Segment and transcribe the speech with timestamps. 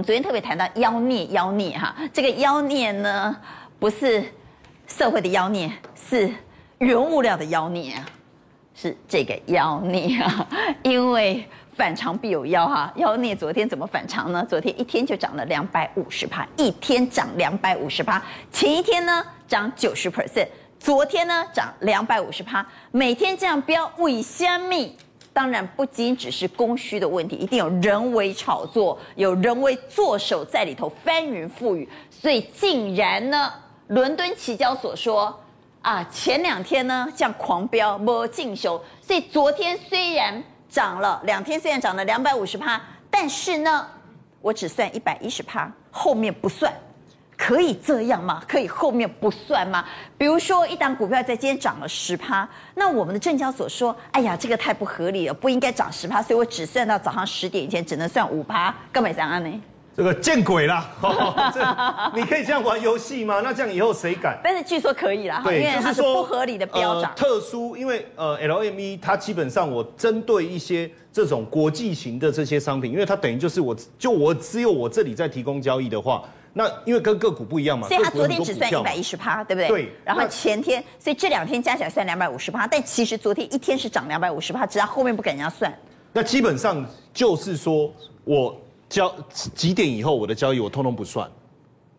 [0.00, 3.36] 们昨天特别谈到妖孽，妖孽哈，这个妖孽呢，
[3.78, 4.24] 不是
[4.86, 6.32] 社会的妖孽，是
[6.78, 7.94] 原物料的妖孽，
[8.74, 10.48] 是这个妖孽啊，
[10.82, 14.42] 因为反常必有妖哈，妖孽昨天怎么反常呢？
[14.48, 20.48] 昨天一天就涨了两百五十趴，一天涨两百五十趴，前一天呢涨九十 percent，
[20.78, 24.96] 昨天呢涨两百五十趴，每天这样飙，为虾米？
[25.40, 33.50] 当然不仅只是供需的问题，一定有人为炒作，有人为作手在里头翻云覆雨，所以竟然呢，
[33.86, 35.34] 伦敦期交所说
[35.80, 42.78] 啊，前两天呢这样狂飙没进修，所以昨天虽然涨了，两天虽然涨了两百五十趴，
[43.10, 43.86] 但是呢，
[44.42, 46.70] 我只算一百一十趴，后面不算。
[47.42, 48.42] 可以这样吗？
[48.46, 49.82] 可以后面不算吗？
[50.18, 59.60] 比如说一档股票在今天涨了十趴，那我们的证交所说，哎呀，这个太不合理了，不应该涨十趴，所以我只算到早上十点以前，只能算五趴，干嘛这样呢？
[59.96, 60.86] 这个见鬼啦！
[61.00, 61.60] 哦、 这
[62.14, 63.40] 你可以这样玩游戏吗？
[63.42, 64.38] 那这样以后谁敢？
[64.44, 67.16] 但是据说可以啦，对，因为它是不合理的标涨、呃。
[67.16, 76.22] 特殊，因为呃，LME 它基本上我针对一些这种国际型的这些商品，因为它等于就是我就我只有我这里在提供交易的话。
[76.52, 79.68] 那因为跟个股不一样嘛，所以它昨天只算一百一十趴，对不对？
[79.68, 79.92] 对。
[80.04, 85.72] 然后前天，所以这两天加起来算两百五十趴，但其实昨天一天是涨两百五十趴，只要后面不给人家算。
[86.12, 86.84] 那基本上
[87.14, 87.92] 就是说
[88.24, 91.30] 我交几点以后我的交易我通通不算，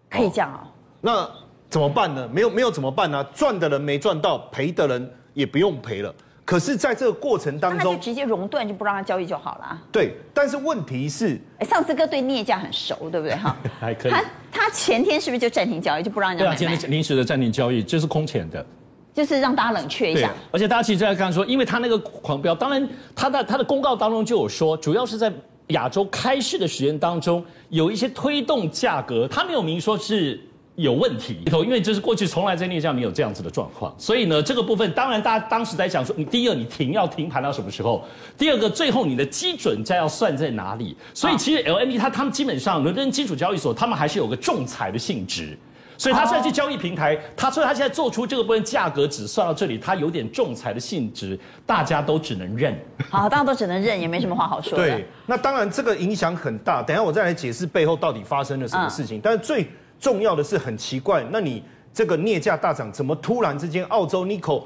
[0.10, 0.68] 可以这样哦。
[1.00, 1.30] 那
[1.70, 2.28] 怎么办呢？
[2.32, 3.24] 没有没有怎么办呢？
[3.34, 6.14] 赚的人没赚到，赔的人也不用赔了。
[6.44, 9.81] 可是，在这个过程当中，那就直接熔断，就不让他交易就好了。
[9.92, 13.36] 对，但是问题是，哎，上次哥对镍价很熟，对不对？
[13.36, 14.11] 哈， 还可以。
[14.11, 16.58] 他他前天是不是就暂停交易，就不让人家买卖？
[16.58, 18.66] 对啊，今天临时的暂停交易，这是空前的，
[19.14, 20.31] 就是让大家冷却一下。
[20.52, 25.31] 而且大家其实在看说，因为他那个狂飙，当然他的他的公告当中就有说，主要是在
[25.67, 30.38] 亚洲开市的时间当中，有一些推动价格，他没有明说是。
[30.81, 38.03] 有问题，因为就是过去从来在镍价没有这样子的状况，所以呢，这个部分当然大家当时在想说，你第一个你停要停盘到什么时候？
[38.38, 40.96] 第二个最后你的基准价要算在哪里？
[41.14, 45.58] 所以其实 LME 它他们基本上伦敦基础交易所他们还是有个仲裁的性质，
[45.97, 52.75] 所以他现在去交易平台，他所以他现在做出这个部分价格只算到这里，他有点仲裁的性质，大家都只能认。
[53.09, 54.84] 好，大家都只能认，也没什么话好说的。
[54.84, 59.68] 对，那当然这个影响很大，等一下我再来解释背后到底发生了什么事情，但是最。
[60.01, 61.63] 重要的是很奇怪，那你
[61.94, 64.63] 这个镍价大涨，怎么突然之间澳洲 Nickel，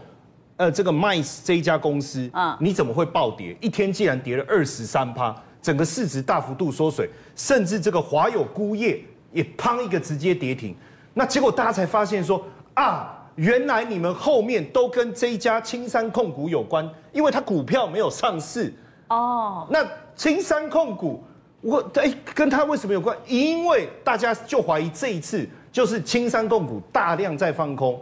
[0.56, 3.54] 呃，这个 Mines 这一家公司，啊，你怎么会暴跌？
[3.60, 9.04] 一天竟然跌了二十三趴，整个市值大幅度缩水，甚至这个华友钴业
[9.34, 10.74] 也砰一个直接跌停。
[11.14, 12.42] 那结果大家才发现说
[12.76, 18.74] 啊，原来你们后面都跟这一家青山控股有关，因为它股票没有上市。
[19.10, 19.86] 哦，那
[20.16, 21.22] 青山控股。
[21.62, 23.18] 我哎，跟他为什么有关？
[23.26, 28.00] 因为大家就怀疑这一次就是青山控股大量在放空，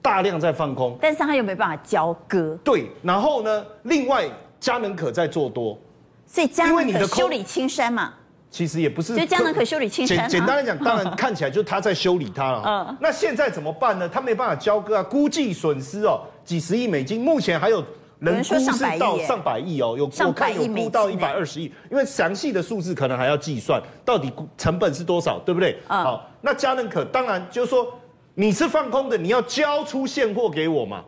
[0.00, 2.58] 大量在放空，但是他又没办法交割。
[2.64, 4.26] 对，然后呢，另外
[4.58, 5.78] 嘉能可在做多，
[6.26, 8.14] 所以嘉能可修理青山嘛，
[8.50, 10.16] 其实也不是，就嘉能可修理青山。
[10.28, 12.62] 简简单来讲，当然看起来就是他在修理它了。
[12.64, 14.08] 嗯，那现在怎么办呢？
[14.08, 17.84] 他没办法交割啊，估计损失哦几十亿美金，目前还有。
[18.24, 25.78] 人估是到上百亿哦，有我看有估到一百二十亿，因为详细的数字可能还要计算，到底成本是多少，对不对？
[25.88, 27.86] 嗯、好，那嘉能可当然就是说
[28.34, 31.04] 你是放空的，你要交出现货给我嘛，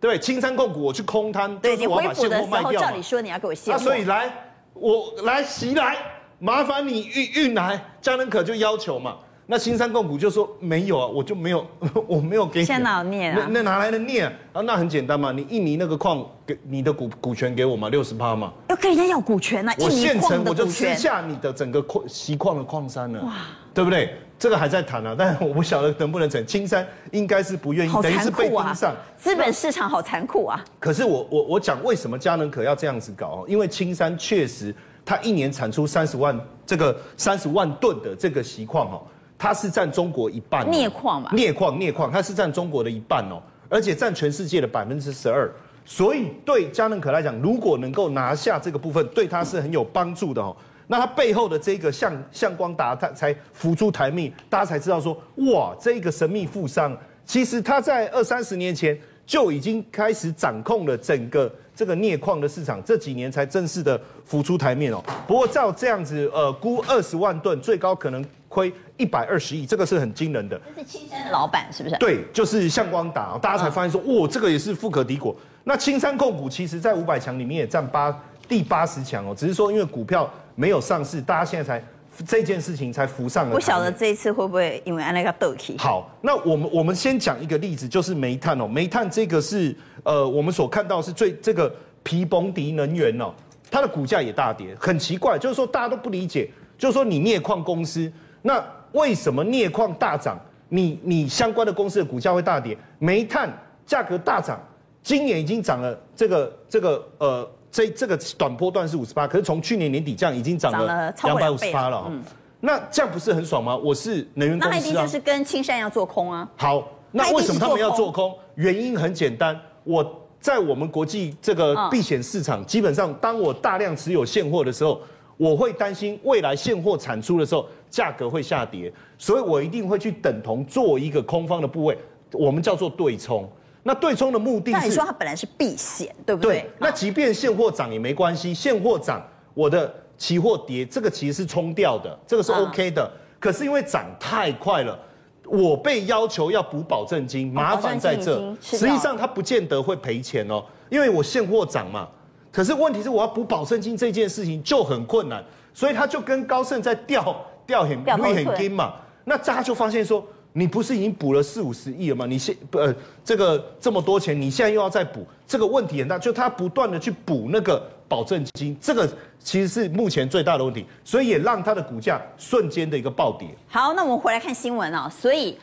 [0.00, 2.88] 对，青山控股我去空摊，对，就是我要把现货卖掉嘛。
[2.88, 4.32] 照理说你要给我现货，所以来
[4.74, 5.96] 我来袭来，
[6.38, 9.16] 麻烦你运运来，嘉能可就要求嘛。
[9.50, 11.66] 那青山控股就说没有啊，我就没有，
[12.06, 12.66] 我没有给你。
[12.66, 13.36] 现在哪有镍啊？
[13.36, 14.32] 那那哪来的念啊？
[14.52, 18.52] 啊，那很简单嘛，你印尼那个矿给你的股股权给我嘛，六十趴嘛。
[18.68, 19.74] 要跟人家要股权啊？
[19.80, 23.38] 我现成我就吃下你的整个矿锡矿的矿山了，哇，
[23.74, 24.14] 对不对？
[24.38, 26.46] 这个还在谈啊，但是我不晓得能不能成。
[26.46, 28.94] 青山应该是不愿意，等于是被盯上。
[29.16, 30.64] 资本市场好残酷啊！
[30.78, 33.44] 可是我我我讲为什么佳能可要这样子搞？
[33.48, 34.72] 因为青山确实
[35.04, 39.02] 它一年产出三十万这个三十万吨的这个锡矿哦。
[39.42, 43.40] 它是占中国一半，镍矿嘛，镍矿镍矿，它是占中国的一半哦，
[43.70, 45.50] 而且占全世界的百分之十二，
[45.86, 50.54] 所以对嘉能可来讲，如果能够拿下这个部分，对它是很有帮助的哦。
[50.88, 56.94] 那它背后的这个向向光达，它才浮出台面，大家才知道说，哇，这个神秘富商，
[57.24, 58.94] 其实他在二三十年前
[59.24, 65.02] 就已经开始掌控了整个这个镍矿的市场，这几年才正式的浮出台面哦。
[65.26, 68.22] 不过照这样子，呃，估二十万吨，最高可能。
[68.50, 70.60] 亏一百二十亿，这个是很惊人的。
[70.74, 71.96] 这是青山的老板是不是？
[71.98, 75.34] 对，就是向光达，大家才发现说，哇，这个也是富可敌国。
[75.62, 78.14] 那青山控股其实在五百强里面也占八
[78.48, 81.84] 第八十强哦，只是说因为股票没有上市，大家现在才
[82.26, 83.54] 这件事情才浮上了。
[83.54, 85.76] 不晓得这一次会不会因为安那个斗气？
[85.78, 93.32] 好，那我们我们先讲一个例子，就是煤炭哦，煤炭这个是呃我们所看到是最这个皮蓬迪能源哦，
[93.70, 98.10] 它的股价也大跌，很奇怪，就是说大家都不理解，就是说你镍矿公司，
[98.42, 100.38] 那为什么镍矿大涨，
[100.68, 102.76] 你你相关的公司的股价会大跌？
[102.98, 103.52] 煤炭
[103.86, 104.60] 价格大涨，
[105.02, 107.50] 今年已经涨了这个这个呃。
[107.72, 112.04] 这这个短波段是五十八，可是从去年年底这样已经涨了两百五十八了。
[112.10, 112.20] 嗯，
[112.58, 113.76] 那这样不是很爽吗？
[113.76, 114.76] 我是能源公司啊。
[114.76, 116.50] 那一定就是跟青山要做空啊。
[116.56, 118.36] 好，那为什么他们要做空？
[118.56, 120.04] 原因很简单，我
[120.40, 125.00] 在我们国际这个避险市场，基本上当我大量持有现货的时候，
[125.36, 131.98] 我会担心未来现货产出的时候价格会下跌，所以我一定会去等同做一个空方的部位，
[132.32, 133.46] 我们叫做对冲。
[133.82, 136.60] 那对冲的目的是，你说它本来是避险，对不对？
[136.60, 136.70] 对。
[136.78, 143.10] 那即便现货涨也没关系，现货涨，我的期货跌，这个其实是冲掉的，这个是 OK 的。
[143.38, 144.98] 可是因为涨太快了，
[145.46, 148.54] 我被要求要补保证金，麻烦在这。
[148.60, 152.06] 实际上它不见得会赔钱哦，因为我现货涨嘛。
[152.52, 158.96] 可是问题是我要补保证金这件事情就很困难，所以他就跟高盛在调调很锐很金嘛。
[159.24, 160.22] 那大家就发现说。
[160.52, 162.26] 你不是已经补了四五十亿了吗？
[162.26, 162.92] 你现呃
[163.24, 169.08] 这个这么多钱，你现在又要再补，这个问题很大，就他不断的去补那个保证金，这个
[169.38, 173.46] 其实是目前最大的问题，所以也让它的股价瞬间的一个暴跌。
[173.68, 175.56] 好，那我们回来看新闻啊，所以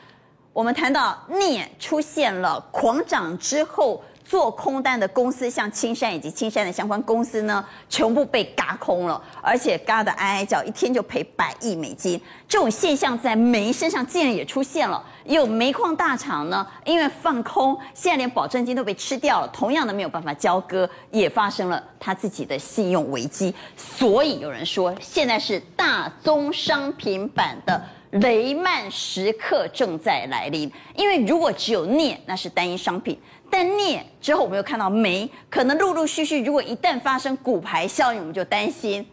[0.53, 4.01] 我们谈到镍出现了狂涨之后。
[4.27, 12.19] 做空单的公司，像青山以及青山的相关公司呢，全部被嘎空了，而且嘎的哀哀叫，一天就赔百亿美金。
[12.45, 23.55] 这种现象在煤身上竟然也出现了，有煤矿大厂呢，因为放空，现在连保证金都被吃掉了，同样的没有办法交割，也发生了他自己的信用危机。
[23.77, 27.81] 所以有人说，现在是大宗商品版的
[28.11, 33.17] 雷曼时刻正在来临，因为如果只有镍，那是单一商品。
[33.49, 39.05] 但镍之后，我们又看到煤，可能陆陆续续，如果一旦发生骨牌效应，我们就担心，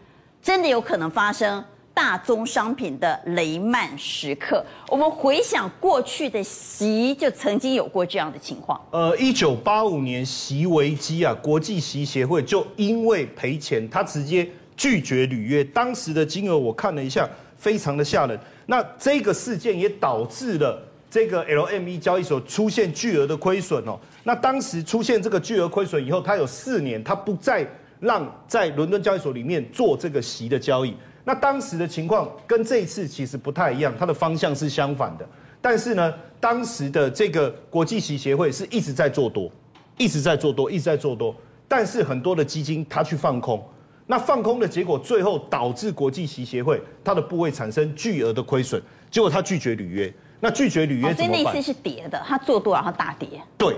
[0.43, 1.65] 真的有可能发生
[1.95, 4.65] 大宗商品的雷曼时刻。
[4.89, 8.81] 我们回想过去的席，就曾经有过这样的情况。
[8.91, 18.39] 呃，一九八五年席危机啊，国际席协会就因为赔钱，他直接拒绝履约，当时的金额我看了一下，非常的吓人。
[18.67, 23.97] 那这个事件也导致了这个 LME 交易所出现巨额的亏损哦。
[24.27, 27.65] 那当时出现这个巨额亏损以后，他有四年，他不再
[28.01, 30.97] 让在伦敦交易所里面做这个席的交易。
[31.25, 35.29] 那当时的情况跟这一次其实不太一样，它的方向是相反的。
[35.61, 39.51] 但是呢，当时的这个国际席协会是一直在做多，
[39.99, 41.35] 一直在做多，一直在做多。
[41.69, 43.63] 但是很多的基金它去放空，
[44.07, 50.13] 那放空的结果最后导致国际席协会它的部位产生巨额的亏损，结果它拒绝履约。
[50.41, 51.37] 那拒绝履约怎么办？
[51.37, 53.29] 所以那次是跌的，它做多然后大跌。
[53.57, 53.75] 对。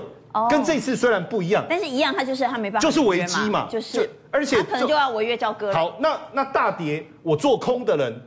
[0.51, 5.73] 跟这次虽然不一样，但是一样，它就是它没办法，就是危机嘛，就是，而且可能就要违约交割。
[5.73, 8.21] 好，那那大跌，我做空的人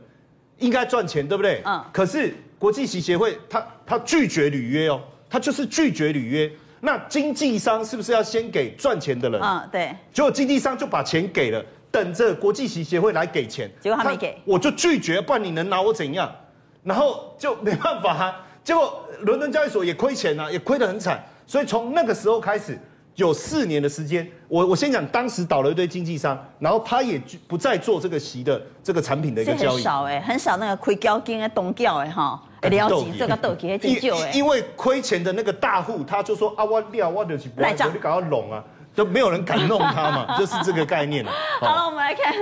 [0.58, 1.62] 应该赚钱，对不对？
[1.64, 1.84] 嗯。
[1.92, 6.50] 可是国际锡协会他他拒绝履约哦，他就是拒绝履约。
[6.80, 9.40] 那经纪商是不是要先给赚钱的人？
[9.42, 9.94] 嗯，对。
[10.12, 13.70] 结果经纪商就把钱给了，等着国际锡协会来给钱。
[13.80, 16.34] 结果他没给，我就拒绝，不然你能拿我怎样？
[16.82, 18.46] 然后就没办法啊。
[18.64, 21.22] 结果伦敦交易所也亏钱啊，也亏得很惨。
[21.50, 22.78] 所以从那个时候开始，
[23.16, 29.74] 有四年的时间，我我先讲，当时倒了一堆经纪商，然后他也不再做这个席的这个产品的一个交易。
[29.74, 34.30] 很少哎，很少那个亏交金的东缴哎哈，了解这个豆给很久哎。
[34.30, 38.62] 因为亏钱的那个大户，他就说啊，我料我就是不来你搞到拢啊，
[38.94, 41.32] 都没有人敢弄他嘛， 就是这个概念了。
[41.58, 42.32] 好了，我们来看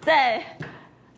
[0.00, 0.40] 在。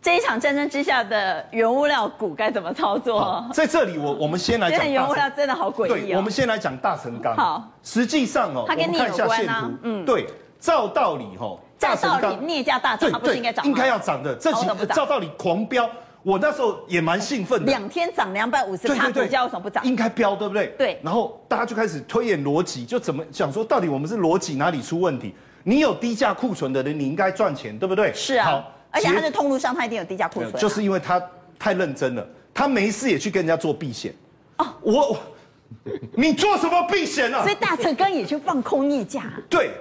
[0.04, 3.42] 这一场战争之下的原物料股该怎么操作？
[3.54, 4.86] 在这里我我们先来讲。
[4.86, 5.94] 原物料真的好诡异哦。
[6.08, 7.34] 对，我们先来讲大成钢。
[7.34, 9.70] 好，实际上哦，它跟镍有关啊。
[9.80, 10.26] 嗯，对，
[10.60, 13.70] 照道理哈，照道理镍价大涨，它不是应该涨吗？
[13.70, 14.34] 应该要涨的。
[14.34, 15.88] 这几照道理狂飙，
[16.22, 17.72] 我那时候也蛮兴奋的。
[17.72, 19.82] 两天涨两百五十，它股价为什么不涨？
[19.86, 20.66] 应该飙，对不对？
[20.76, 21.00] 对。
[21.02, 25.34] 然后大家就开始推演逻辑，就怎么想说，到底我们是逻辑哪里出问题？
[25.62, 28.12] 你有低价库存的人，你应该赚钱，对不对？
[28.12, 28.44] 是啊。
[28.44, 28.70] 好。
[28.94, 30.52] 而且他的通路上，他一定有低价库存。
[30.54, 31.20] 就是因为他
[31.58, 32.24] 太认真了，
[32.54, 34.14] 他没事也去跟人家做避险。
[34.58, 35.18] 哦，我，
[36.12, 37.42] 你做什么避险啊？
[37.42, 39.24] 所以大成刚也去放空镍价。
[39.50, 39.72] 对，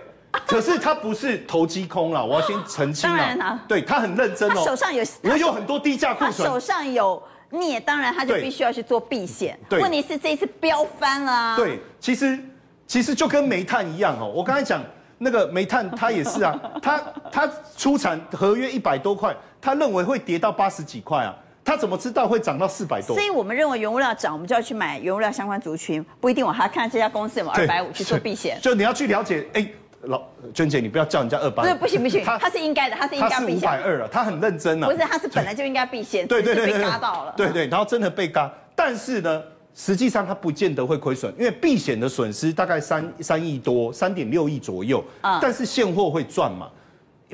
[0.48, 3.16] 可是他不是投机空了， 我要先澄清啊。
[3.16, 4.54] 当然啊，对他很认真哦。
[4.56, 6.50] 他手上有，我有很多低价库存。
[6.50, 9.60] 手上有镍，当然他就必须要去做避险。
[9.70, 11.56] 对，问题是这一次飙翻了。
[11.56, 12.40] 对，其实
[12.88, 14.84] 其实就跟煤炭一样哦，我刚才讲。
[15.24, 17.02] 那个煤炭， 它也是啊，它
[17.32, 23.16] 它出产合约一百多块，他认为会跌到八十几块啊，他怎么知道会涨到四百多？
[23.16, 28.60] 所以我们认为原物料涨，我们就要去买原物料相关族群，不一定我还要看这家公司有没有二百五去做避险。
[28.62, 29.66] 就你要去了解，哎，
[30.02, 30.22] 老
[30.54, 31.66] 娟姐，你不要叫人家二百五。
[31.66, 33.58] 不是，不行不行，他是应该的，他是应该避险。
[33.58, 34.88] 五百二了，他很认真啊。
[34.88, 37.34] 不是，他是本来就应该避险，对对对对，被嘎到了。
[37.38, 39.42] 对对，然后真的被嘎，但是呢，
[39.74, 45.04] 实际上它不见得会亏损，因为避险的损失大概三三亿多，三点六亿左右。
[45.22, 46.70] 啊，但是现货会赚嘛，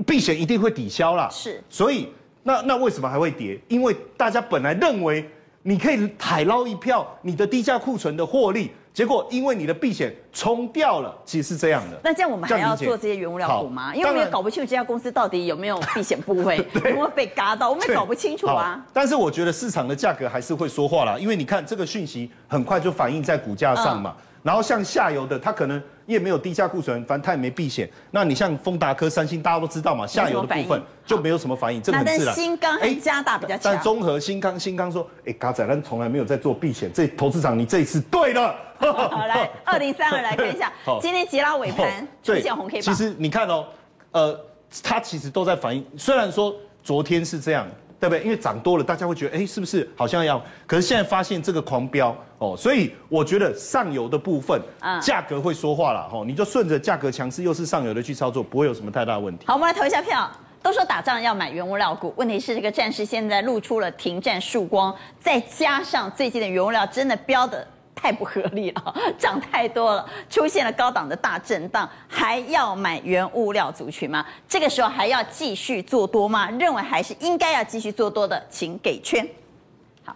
[0.05, 1.29] 避险一定会抵消啦。
[1.29, 2.08] 是，所以。
[2.41, 3.60] 那那为什么还会跌？
[3.67, 5.29] 因为大家本来认为
[5.62, 11.98] 你可以海捞一票你的低价库存的获利，结果因为你的避险冲掉了，其实是这样的。
[12.03, 13.96] 那这样我们还要做这些原物料股吗？
[13.96, 18.86] 因为我们也搞不清楚这家公司到底有没有避险部位， 有没有被嘎到，我们也搞不清楚啊。
[18.91, 24.13] 但是我觉得市场的价格还是会说话啦，因为你看这个讯息很快就反映在股价上嘛。
[24.18, 27.88] 嗯然后像下游的，它可能也没有低价库存，反正它也没避险。
[28.10, 32.34] 那你像丰达科、三星，大家都知道嘛，下游的部分就没有什么反应，这个很自然。
[32.34, 33.60] 新钢哎，加大比较强。
[33.63, 38.56] 但综合新钢，新钢说，哎，嘎仔，咱从来没有在做避险，这投资长你这一次对了。
[38.80, 42.82] 好，来 二零三二来看一下， 今天吉拉尾盘出现红 K 棒。
[42.82, 43.68] 其实你看哦，
[44.12, 44.39] 呃，
[44.82, 47.68] 它其实都在反映，虽然说昨天是这样。
[48.00, 48.24] 对不对？
[48.24, 50.41] 因为涨多了，大家会觉得，哎，是不是好像要？
[50.65, 56.24] 可是现在发现这个狂飙哦，所以我觉得上游的部分，嗯，价格会说话了哈。
[56.25, 59.46] 你就顺着价格强势，又是上游的去操作，不会有什么太大问题。
[59.48, 60.29] 好，我们来投一下票。
[60.62, 67.65] 都说打仗要买原物料股，问题是这个战事现在露出了停战曙光，再加上最近的原物料真的飙的。
[68.01, 74.25] 太不合理了， 涨太多了，出现了高档的大震荡，还要买原物料族群吗？
[74.48, 76.50] 这个时候还要继续做多吗？
[76.51, 79.27] 认为还是应该要继续做多的，请给圈。
[80.06, 80.15] 好，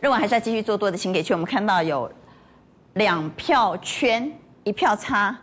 [0.00, 1.34] 认为还是要继续做多的，请给圈。
[1.34, 2.10] 我们看到有
[2.92, 4.30] 两票圈，
[4.62, 5.34] 一票差，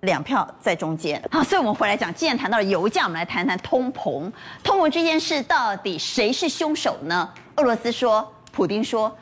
[0.00, 1.22] 两票在中间。
[1.30, 4.30] 好，所以我们回来讲，既然谈到了油价，我们来谈谈通膨。
[4.64, 7.32] 通膨这件事到底谁是凶手呢？
[7.54, 9.16] 俄罗斯说，普丁说，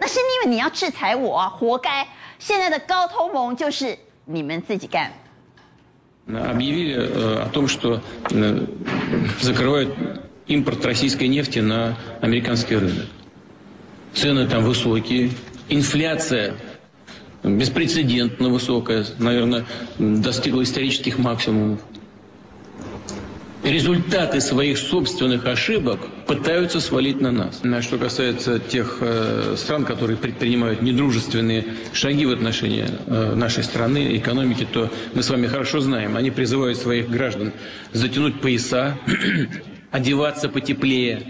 [0.00, 2.08] 那是因为你要制裁我啊，活该！
[2.38, 5.12] 现在的高通膨就是你们自己干。
[23.63, 27.61] результаты своих собственных ошибок пытаются свалить на нас.
[27.81, 34.67] Что касается тех э, стран, которые предпринимают недружественные шаги в отношении э, нашей страны, экономики,
[34.71, 36.15] то мы с вами хорошо знаем.
[36.15, 37.53] Они призывают своих граждан
[37.91, 38.97] затянуть пояса,
[39.91, 41.23] одеваться потеплее.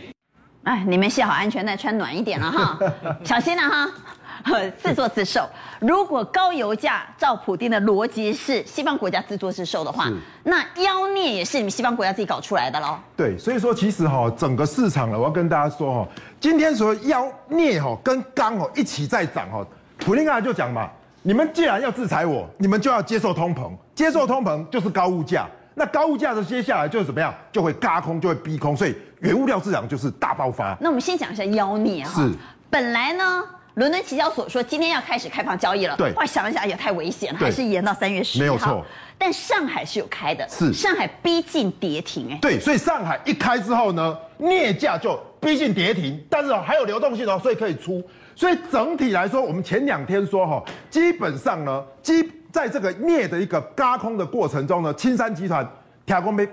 [0.63, 2.79] 哎，你们系好安全带，穿暖一点了哈，
[3.23, 3.87] 小心了哈。
[4.82, 5.48] 自作自受。
[5.80, 10.06] 如果高油价照普丁的逻辑是西方国家自作自受的话，
[10.44, 12.98] 那妖孽也是你们西方国家自己搞出来的喽。
[13.16, 19.64] 对，所以说其实哈，整个市场了，我要跟大家说哈，今天说妖孽哈跟钢哦一起在涨哈，
[19.98, 20.90] 普丁刚才就讲嘛，
[21.22, 30.76] 你们既然要制裁我，你们就要接受通膨，接受通膨就是高物价，那高物价的接下来就是怎么样，就会嘎空，就会逼空，所以原物料市场就是大爆发。
[30.80, 32.32] 那我们先讲一下妖孽哈，是
[32.68, 33.44] 本来呢。
[33.80, 35.96] 伦敦期交所说今天要开始开放交易了。
[35.96, 38.40] 对，后来想一想也太危险了，还是延到三月十号。
[38.40, 38.84] 没有错。
[39.16, 42.38] 但上海是有开的，是上海逼近跌停哎。
[42.42, 48.02] 对，所以上海一开之后呢，镍价就逼近跌停，但是还有流动性哦，所以可以出。
[48.36, 55.66] 所以整体来说，我们前两天说哈，基本上呢，基在这个镍的一个轧空的过程中呢，青山集团
[56.04, 56.46] 调工没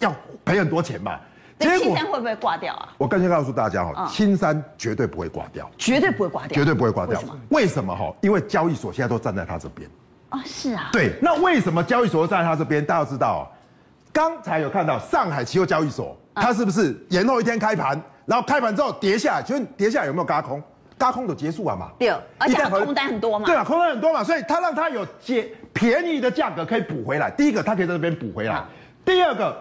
[0.00, 0.12] 要
[0.44, 1.16] 赔很多钱嘛。
[1.62, 2.88] 青山会不会挂掉啊？
[2.98, 7.20] 我刚才告诉大家哈，青山绝对不会挂掉，绝对不会挂掉，绝对不会挂掉。
[7.50, 7.94] 为什么？
[7.94, 8.12] 哈？
[8.20, 9.88] 因为交易所现在都站在他这边。
[10.30, 10.90] 哦，是啊。
[10.92, 12.84] 对，那为什么交易所站在他这边？
[12.84, 13.50] 大家都知道，
[14.12, 18.00] 刚才有看到上海期货交易所，它是不是延后一天开盘？
[18.24, 20.62] 然后开盘之后跌下来，请问跌下来有没有嘎空？
[20.96, 21.90] 嘎空就结束了嘛？
[21.98, 23.44] 对，而且空单很多嘛。
[23.44, 27.28] 对啊，空单很多嘛，所以它让它有接便宜的价格可以补回来。
[27.30, 28.62] 第一个，它可以在这边补回来。
[29.04, 29.56] 第二个，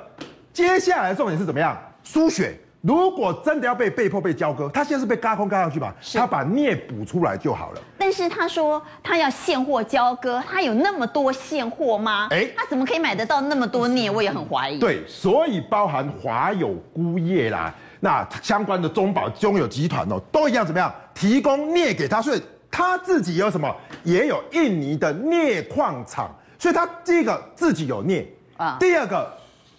[0.53, 1.75] 接下来的重点是怎么样？
[2.03, 2.57] 输血。
[2.81, 5.93] 如果真的要被被迫被交割，他现在是被轧空轧上去吧？
[6.15, 7.81] 他把镍补出来就好了。
[7.95, 12.27] 但是他说他要现货交割，他有那么多现货吗？
[12.31, 14.09] 哎，他怎么可以买得到那么多镍？
[14.09, 14.79] 我也很怀疑。
[14.79, 20.91] 对，所以包含华友钴业啦，那相关的中保中友集团哦，都一样怎么样？
[21.13, 22.41] 提供镍给他，所以
[22.71, 23.71] 他自己有什么？
[24.03, 28.27] 也有印尼的镍矿厂，所以他第一个自己有镍
[28.57, 29.31] 啊，第二个。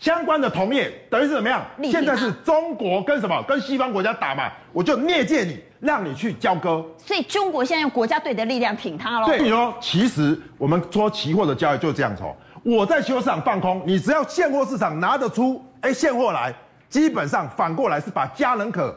[0.03, 1.65] 相关的同业等于是怎么样？
[1.85, 3.41] 现在是中国跟什么？
[3.47, 4.51] 跟西方国家打嘛？
[4.73, 6.85] 我就聂借你，让你去交割。
[6.99, 9.27] 所以中国现在用国家队的力量挺他喽。
[9.27, 12.35] 对，你说其实我们说期货的交易就是这样子哦。
[12.65, 16.53] 我在期货市场放空，你只要现货市场拿得出哎现货来，
[16.89, 18.93] 基本上反过来是把家人可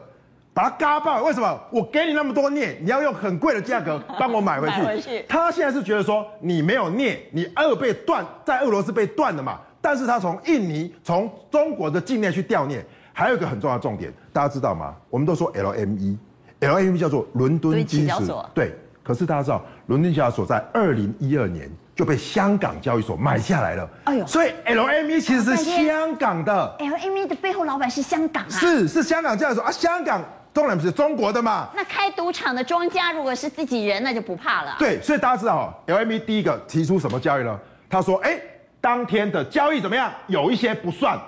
[0.52, 1.22] 把它嘎爆。
[1.22, 1.56] 为什么？
[1.70, 4.80] 我给你那么多镍，你要用很贵的价格 帮我买回去。
[4.80, 9.60] 买回去他现在是觉得说你没有镍，你二被断，在俄罗斯被断了嘛。
[9.86, 14.92] 但是他从印尼、从中国的境内去调镍，还有一个很重要的重点，大家知道吗？
[15.08, 18.74] 我们都说 LME，LME 叫做伦敦金属，对。
[19.04, 23.88] 可是大家知道，伦敦交易所在二零一二年就被香港交易所买下来了。
[24.02, 26.76] 哎呦，所以 LME 其实是香港的。
[26.80, 28.50] LME 的背后老板是香港啊？
[28.50, 30.20] 是是香港交易所啊，香港
[30.52, 31.68] 当然不是中国的嘛。
[31.76, 34.74] 那开赌场的庄家如果是自己人，那就不怕了。
[34.80, 37.56] 对，所以大家知道，LME 第一个提出什么交易呢？
[37.88, 38.36] 他说，哎，
[38.80, 40.12] 当天的交易怎么样？
[40.26, 41.18] 有一些不算。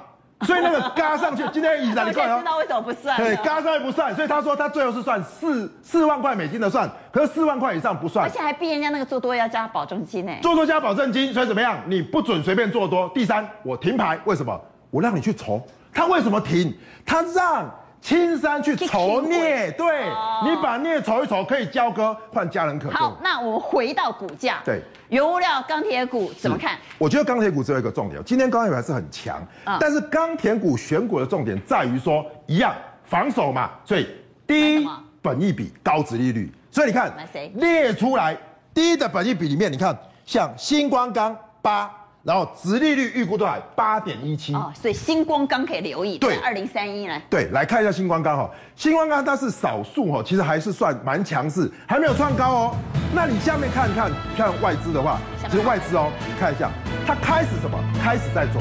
[0.47, 3.17] 所以那个嘎上去，今天以上你看知道为什么不算？
[3.17, 10.33] 对，嘎上去不算，所以他说他最后是算四四万块美金的算，可是四万块以上不算，而且还逼人家那个做多要加保证金呢。
[10.41, 11.77] 做多加保证金，所以怎么样？
[11.87, 13.09] 你不准随便做多。
[13.13, 14.61] 第三，我停牌，为什么？
[14.91, 15.61] 我让你去筹，
[15.93, 16.73] 他为什么停？
[17.05, 17.69] 他让。
[18.01, 22.91] 青山去筹镍，对，哦、你把镍筹一筹，可以交割换家人可。
[22.91, 26.79] 好，那我们回到股价，对，原物料钢铁股怎么看？
[26.97, 32.75] 我觉得钢铁股只有一个重点，今天钢铁股还是很强，嗯、但是钢铁股选股的重点在于说一样
[33.05, 34.07] 防守嘛，所以
[34.47, 34.89] 低
[35.21, 37.13] 本益比高值利率，所以你看
[37.55, 38.37] 列出来
[38.73, 41.91] 低的本益比里面，你看像星光钢八。
[42.29, 46.19] 然后殖利率预估多少八点一七哦，所以星光钢可以留意。
[46.19, 47.19] 对，二零三一来。
[47.31, 52.77] 对，来看一下星光钢哈，星光钢它是少数哈，其实还是算蛮强势，还没有创高哦。
[53.15, 55.19] 那你下面看看，看外资的话，
[55.49, 56.71] 其实外资哦，你看一下，
[57.07, 57.79] 它开始什么？
[58.05, 58.61] 开始在走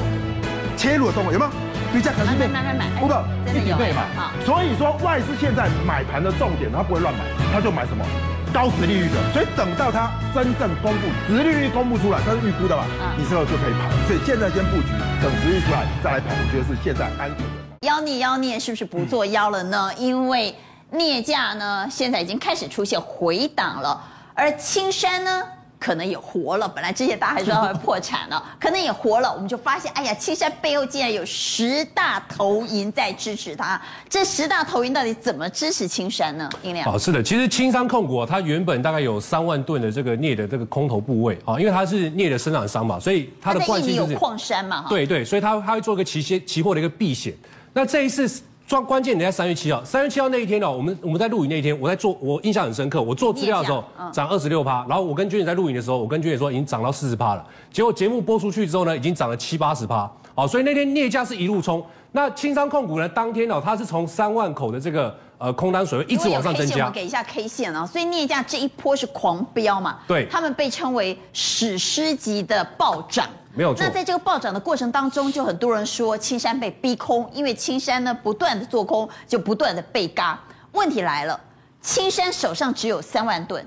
[0.74, 1.50] 切入的动作，有没有？
[1.92, 3.04] 比价可能买买买买，不
[3.50, 4.32] 一点倍嘛。
[4.46, 7.20] 所以说外资现在买盘的重点，它不会乱买，
[7.52, 8.02] 它就买什么？
[8.52, 12.84] 高值利率的，所以等到它真正公布值利率公布出来，它是预估的嘛，
[13.16, 13.90] 你之后就可以跑。
[14.06, 14.88] 所以现在先布局，
[15.22, 17.86] 等值利率出来再来跑，我觉得是现在安全的。
[17.86, 19.90] 妖孽妖孽是不是不做妖了呢？
[19.96, 20.54] 嗯、因为
[20.90, 24.00] 镍价呢现在已经开始出现回档了，
[24.34, 25.42] 而青山呢？
[25.78, 29.32] 可能也活了，本来之前大家还说它会破产了，可能也活了。
[29.32, 33.80] 我们就发现，哎呀，青山背后竟然有十大投银在支持他。
[34.08, 36.48] 这十大投银到底怎么支持青山呢？
[36.62, 36.92] 英良。
[36.92, 47.32] 哦，是的，其实青山控股啊，它原本大概有三万吨的这个镍的这个空头部位啊，因为它是镍的生产商嘛，所以它的惯性就是有矿山嘛，对对，所以它它会做一个期期期货的一个避险。
[47.72, 48.28] 那这一次。
[48.68, 53.00] 关关键你在三月七号，三月七号那一天呢，我们我们在录影那一天，我在做，我印象很深刻。
[53.00, 57.46] 我做资料的时候涨二十六趴，然后我跟军姐在录影的时候，我跟军姐说已经涨到四十趴了。
[57.72, 60.10] 结果节目播出去之后呢，已经涨了七八十趴。
[60.34, 61.82] 好，所以那天镍价是一路冲。
[62.12, 66.86] 那青山控股呢，当天呢，它是从三万口的这个呃空单水位一直往上增加。
[66.86, 69.98] 我给一下 K 线啊，所以镍价这一波是狂飙嘛？
[70.06, 73.26] 对，他们被称为史诗级的暴涨。
[73.58, 73.84] 没有错。
[73.84, 80.38] 那在这个暴涨的过程当中，就很多人说青山被逼空，因为青山呢不断的做空，就不断的被嘎。
[80.70, 81.38] 问题来了，
[81.80, 83.66] 青山手上只有三万吨，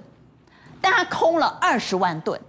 [0.80, 2.40] 但他空了二十万吨。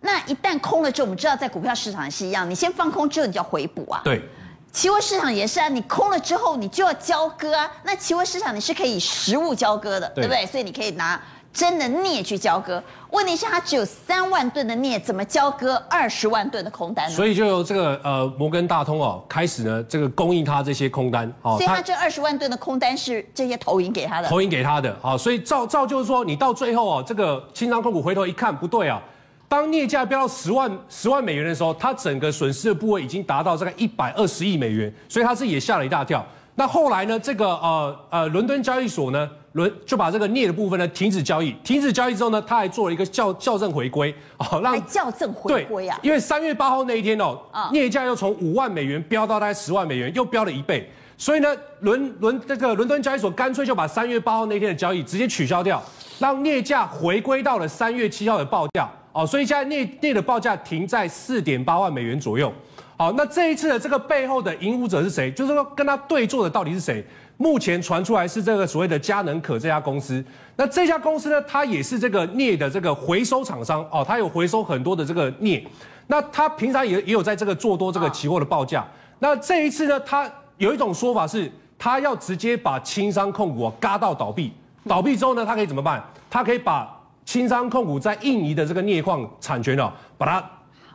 [0.00, 4.00] 那一旦空了之后，我们知道在股票市场也是一样，你先放空之后，你就要回补啊。
[4.04, 4.22] 对。
[4.70, 7.70] 期货市场也是啊，你空了之后，你就要交割啊。
[7.82, 10.46] 那期货市场你是可以实物交割的，对，对不对？
[10.46, 11.20] 所以你可以拿。
[11.54, 17.14] 真的镍去交割，问题是它只有三万吨的镍，怎么交割二十万吨的空单呢？
[17.14, 21.56] 所以就由这个呃摩根大通哦开始呢，这个供应他这些空单哦。
[21.56, 24.28] 所以他这二十万吨的空单是这些投银给他的。
[24.28, 29.00] 投银给他的，好，所以照照就是说，你到最后哦，这个清仓控股回头一看不对啊，
[29.48, 36.26] 当镍价飙到十万十万美元的时候，它整个损失的部位已经达到这个一百二十亿美元，所以他自己也吓了一大跳。
[36.56, 39.30] 那后来呢，这个呃呃伦敦交易所呢？
[39.54, 47.38] 轮就把这个镍的部分呢停止交易，停止交易之后呢，他还做了一个校校正回归，哦，让校正回归啊，因为三月八号那一天哦，
[47.72, 51.48] 镍价又从五万美元飙到大概十万美元，又飙了一倍，所以呢，
[51.80, 55.80] 伦伦这个伦敦交易所干脆就把三月八号那天的交易直接取消掉，
[56.18, 62.52] 让镍价回归到了三月七号的报价，哦，所以现在镍镍的报价停在四点八万美元左右，
[62.96, 65.30] 好，那这一次的这个背后的引舞者是谁？
[65.30, 67.06] 就是说跟他对坐的到底是谁？
[67.36, 70.24] 目前传出来是这个所谓的佳能可这家公司，
[70.56, 75.66] 那这家公司呢，它也是这个镍的这个回收厂商哦，它有回收很多的这个镍，
[76.06, 78.86] 那它平常也也有在这个做多这个期货的报价。
[79.18, 84.52] 那这一次呢，它有一种说法是，它要直接把青山控股啊嘎到倒闭，
[84.86, 86.02] 倒闭之后呢，它可以怎么办？
[86.30, 86.88] 它可以把
[87.24, 90.50] 青山控股在印尼的这个镍矿产权哦，把它。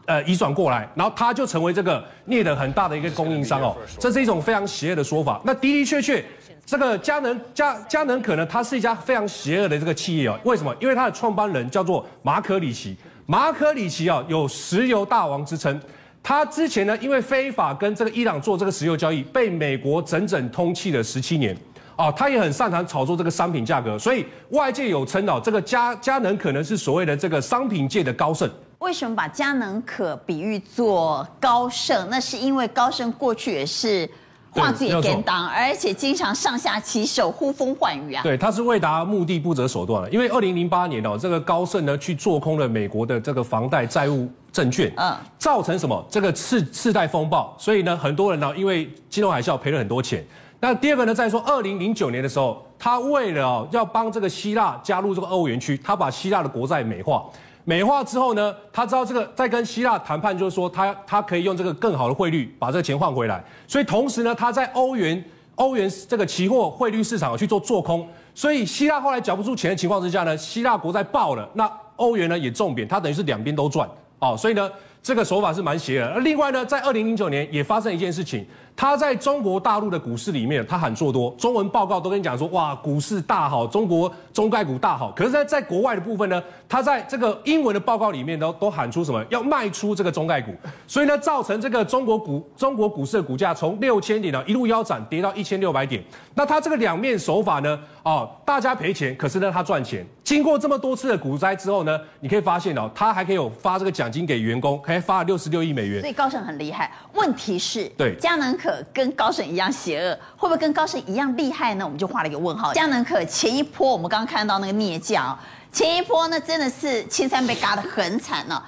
[0.10, 5.40] 呃，移转过来，然后他就成为这个镍的很大的一个供应商哦，这是一种非常邪恶的说法。
[5.44, 6.26] 那的的确确，
[6.66, 10.36] 这个佳能佳佳能可能，它是一家非常邪恶的这个企业哦。
[10.44, 10.76] 为什么？
[10.80, 15.80] 因为它的创办人叫做马可里奇，马可里奇啊有石油大王之称。
[16.24, 21.56] 他之前呢，因为非法跟这个伊朗做这个石油交易，被美国整整通缉了十七年。
[21.96, 28.50] 啊，他也很擅长炒作这个商品价格，所以外界有称哦，这个佳佳能可能是所谓的这个商品界的高盛。
[28.80, 32.10] 为什么把佳能可比喻作高盛？
[32.10, 34.10] 那是因为高盛过去也是。
[34.52, 38.24] 话自己跟当，而且经常上下其手，呼风唤雨啊。
[38.24, 40.10] 对，他是为达目的不择手段了。
[40.10, 46.04] 因为二零零八年哦，这个高盛呢去做空了美国的这个房贷债务证券，嗯，造成什么？
[46.10, 50.26] 这个次次贷风暴，所以呢，很多人呢因为金融海啸赔了很多钱。
[50.60, 57.24] 那第二个呢，在说二零零九年的时候，他为了要帮这个希腊加入这个欧元区，他把希腊的国债美化。
[57.70, 63.44] 美化之后呢，他知道这个在跟希腊谈判，就是说他他可以用这个更好的汇率把这个钱换回来。
[63.68, 68.08] 所以同时呢，他在欧元欧元这个期货汇率市场去做做空。
[68.34, 74.36] 所以希腊后来缴不出钱的情况之下呢，希腊国债爆了，那欧元呢也重贬，他等于是两边都赚哦。
[74.36, 74.68] 所以呢，
[75.04, 76.08] 这个手法是蛮邪恶。
[76.08, 78.44] 而另外呢，在二零零九年也发生一件事情。
[78.80, 85.12] 他在中国大陆的股市里面，他喊做多，中文报告都跟你讲说，哇，股市大好，中国中概股大好。
[85.12, 90.56] 可是，在在国外的部分呢，他在这个英文的报告里面都都喊出什么，要卖出这个中概股。
[90.88, 96.02] 所以呢，造成这个中国股中国股市的股价从六千点呢一路腰斩，跌到一千六百点。
[96.34, 100.08] 那他这个两面手法呢，哦，大家赔钱，可是呢他赚钱。
[100.24, 106.00] 经过这么多次的股灾之后呢，你可以发现哦，他还可以有发这个奖金给员工，还发了六十六亿美元。
[106.00, 106.90] 所以高盛很厉害。
[107.14, 108.69] 问题是，对，嘉能可。
[108.94, 111.86] 跟高盛一样邪恶，会不会跟高盛一样厉害呢？
[111.86, 112.74] 我们就画了一个问号。
[112.74, 115.38] 佳能可前一波，我们刚刚看到那个镍价，
[115.72, 118.64] 前一波呢真的是青山被嘎得很惨了。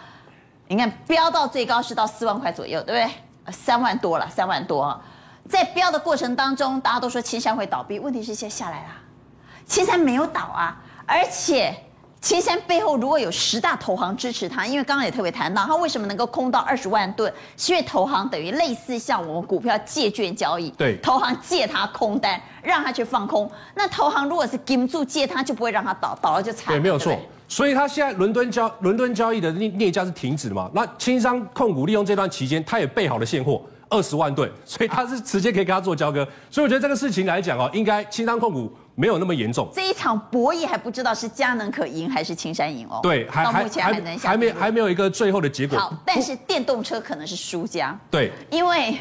[0.67, 3.53] 你看飙到最高是到四万块左右，对不对？
[3.53, 5.01] 三万多了，三万多。
[5.49, 8.89] 在飙的过程当中，大家都说青山会倒闭，问题是现在下来了，
[9.65, 11.75] 青山没有倒啊，而且。
[12.21, 23.51] 青山背后如果有十大投行支持他，因为刚刚也特别谈到，他为什么能够空到二十万吨，是因为投行等于类似像我们股票借券交易，对，投行借他空单，让他去放空。
[23.73, 26.79] 那投行如果是盯住借他，就不会让他倒，倒了就惨了。
[26.79, 27.17] 对，没有错。
[27.47, 30.69] 所以他现在伦敦交伦敦交易的镍镍价是停止的嘛？
[30.75, 36.23] 那青山控股利用这段期间，他也备好了现货二十万吨，所以他是直接可以跟他做交割。
[36.51, 38.71] 所以我觉得这个事情来讲哦，应该青山控股。
[38.95, 42.99] 没有那么严重，这一场博弈还不知道是佳能可赢还是青山赢哦。
[43.01, 45.80] 对，还到目前还能还没还没有一个最后的结果。
[45.80, 47.97] 好，但是电动车可能是输家。
[48.10, 48.99] 对，因为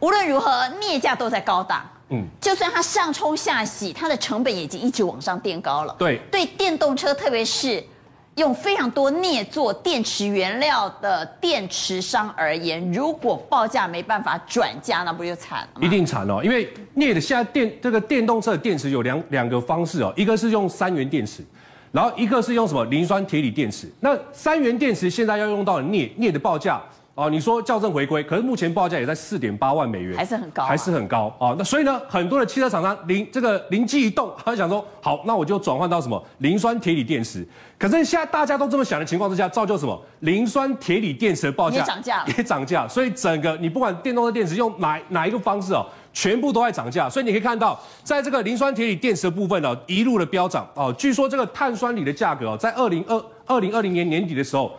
[0.00, 5.94] 无论如何镍价都在高档，嗯，就算它上冲下洗，它的成本也已经一直往上垫高了。
[5.98, 7.82] 对，对电动车特别是。
[8.36, 15.80] 用非常多镍做电池原料的电池商而言，如果报价没办法转嫁，那不就惨了？
[15.80, 21.42] 一定惨哦，因为镍的现在电这个电动车的电池有两两个方式哦，一个是用三元电池，
[21.92, 23.90] 然后一个是用什么磷酸铁锂电池。
[24.00, 26.82] 那三元电池现在要用到镍，镍的报价。
[27.16, 31.56] 哦，你说校正回归，可是目前报价也在四点八万美元，还是很高，啊，还是很高哦。
[31.58, 37.42] 那所以呢，很多的汽车厂商灵这个灵机一动， 他想说，好，那我就转换到什么磷酸铁锂电池。
[37.78, 42.86] 可是现在大家都这么想的情况之下，造就什么磷酸铁锂电池的报价也涨价，也涨价。
[42.86, 47.08] 所以整个你不管电动车电池用哪哪一个方式哦，全部都在涨价。
[47.08, 50.94] 所以你可以看到，在这个磷酸铁锂电池的部分呢，一路的飙涨哦。
[50.98, 54.70] 据说这个碳酸锂的价格哦，在二零二二零二零年年底的时候。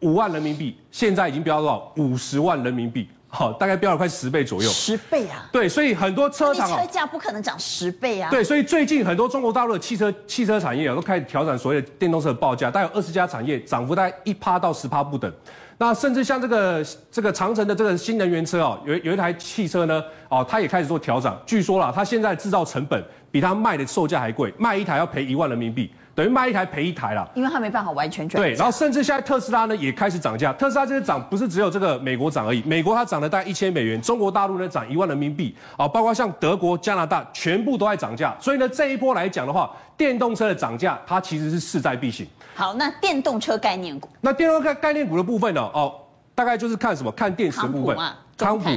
[0.00, 1.92] 五万人民币，现在已经飙到？
[1.96, 4.68] 五十万人民币，好，大概飙了快十倍左右。
[4.68, 5.48] 十倍啊！
[5.50, 8.30] 对，所以很多车厂车价不可能涨十倍啊。
[8.30, 15.32] 对，所以最近很多中国大陆的汽车汽车产业啊，都开始调整所谓的电动车的报价，大概有二十家产业涨幅大概一趴到十趴不等。
[15.78, 21.34] 那甚至像这个这个长城的这个新能源车哦，有有一台汽车呢，哦，它也开始做调整。
[21.44, 25.90] 据说啦，它现在制造成本比它卖的售价还贵，卖一台要赔一万人民币。
[26.16, 28.42] 等于卖一台赔一台了，因为它没办法完全转。
[28.42, 30.50] 对，然后甚至现在特斯拉呢也开始涨价。
[30.54, 38.34] 特斯拉这个涨不是只有这个美国涨而已，美国它涨了大概一千美元，中国大陆呢涨一万人民币啊，包括像德国、加拿大全部都在涨价。
[38.40, 42.26] 所以呢，这一波来讲的话，电动车的涨价它其实是势在必行。
[42.54, 45.60] 好，那电动车概念股，那电动车概念股的部分呢？
[45.74, 45.94] 哦，
[46.34, 47.12] 大概就是看什么？
[47.12, 47.94] 看电池的部分。
[48.38, 48.70] 康普、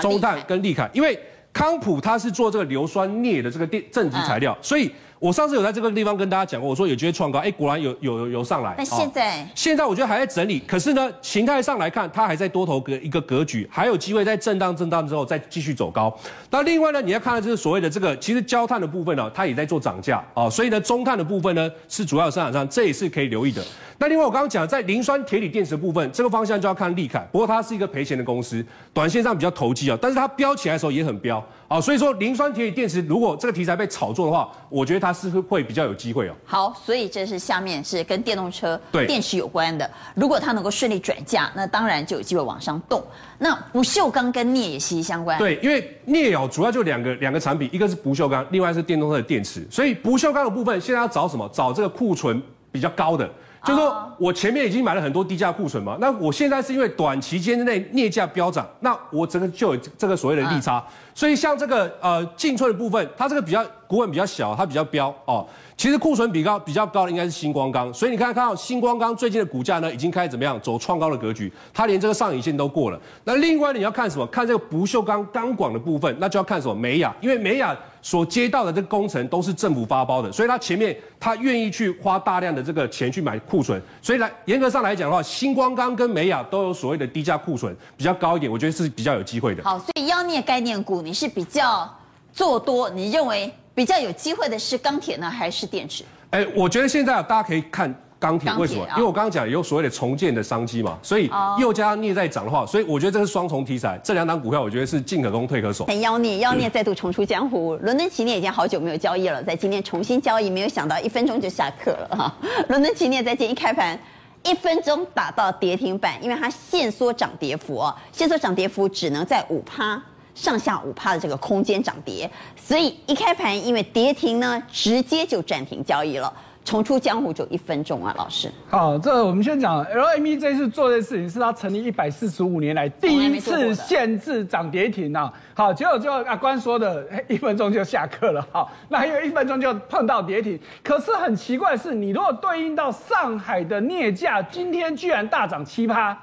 [0.00, 1.20] 中碳跟利凯，因为
[1.52, 4.90] 康普它是做这个硫酸镍的这个电正极材料，嗯、所以。
[5.18, 8.74] 我上次有在这个地方跟大家讲过，我说有机会创高，哎，果然有有有上来。
[8.76, 16.14] 那现在、哦，现在我觉得还在整理，可是呢，形态上来看，它还在多头格一个格局，还有机会在震荡震荡之后再继续走高。
[16.50, 23.64] 那另外呢，你要看的就是所谓的这个，其实焦炭的部分呢，它也在做涨价啊，所以呢，中碳的部分呢是主要的生产商，这也是可以留意的。
[23.98, 35.06] 那另外我刚刚讲在磷酸铁锂电池的部分，这个方向就要看力凯，不过它是一个赔钱的公司，短线上比较投机啊，但是它飙起来的时候也很飙啊，所以说磷酸铁锂电池如果这个题材被炒作的话，我觉得它。
[35.06, 36.34] 它是会比较有机会哦。
[36.44, 39.88] 好，所以这是下面是跟电动车对电池有关的。
[40.16, 43.00] 如果它能够顺利转嫁，那当然就有机会往上动。
[43.38, 45.38] 那不锈钢跟镍也息息相关。
[45.38, 49.64] 对，因为镍哦，主要就两个两个产品，一个是不锈钢，另外是电动车的电池。
[49.70, 51.48] 所以不锈钢的部分，现在要找什么？
[51.54, 53.30] 找这个库存比较高的。
[53.66, 60.82] 就是说我前面已经买了很多低价库存嘛，那我现在是因为短期间之内镍价飙涨，那我整个就有这个所谓的利差。
[61.16, 65.46] 所以像这个呃进春的部分，它这个比较股本比较小，它比较标哦。
[65.74, 73.00] 其实库存比较比较高的应该是新光钢，所以你看看到新光钢最近的股价呢，已经开始怎么样走创高的格局，它连这个上影线都过了。
[73.24, 74.26] 那另外你要看什么？
[74.26, 76.74] 看这个不锈钢钢管的部分，那就要看什么？
[76.74, 89.62] 美亚，因为美亚所接到的这个工程都是政府发包的，所以它前面它愿意去花大量的这个钱去买库存，所以来严格上来讲的话，新光钢跟美亚都有所谓的低价库存比较高一点，我觉得是比较有机会的。
[89.62, 91.88] 好，所以妖孽概念股你是比较
[92.32, 96.02] 做多，你认为比较有机会的是钢铁呢，还是电池？
[96.30, 98.82] 哎、欸，我觉得现在大家可以看钢铁，为什么？
[98.82, 103.96] 哦、因为我刚刚讲有所谓的重建的商机嘛，所以又加上镍在涨的话，所以我觉得这是双重题材。
[104.02, 105.84] 这两档股票，我觉得是进可攻退可守。
[105.84, 107.76] 很妖孽，妖孽再度重出江湖。
[107.76, 112.34] 伦敦奇镍已经好久没有交易了，在今天重新交易，没有想到一分钟就下课了哈。
[112.68, 113.96] 伦敦奇镍在今天一开盘，
[114.42, 120.02] 一分钟打到跌停板，因为它限缩涨跌幅哦，限缩涨跌幅只能在五趴。
[120.36, 126.32] 上下五趴的这个空间涨跌，所以一开盘因为跌停呢，直接就暂停交易了。
[126.62, 128.50] 重出江湖就一分钟啊，老师。
[128.68, 135.32] 好，这我们先讲 LME 这次做的事情是他成立一百四十五年来第一次限制涨跌停啊。
[135.54, 138.44] 好，结果就阿关说的，一分钟就下课了。
[138.50, 140.58] 好，那因为一分钟就碰到跌停。
[140.82, 146.18] 可是很奇怪的是，你如果对应到上海的镍价，今天居然大涨七趴。